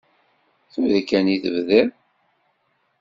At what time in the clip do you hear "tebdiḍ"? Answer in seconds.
1.43-1.89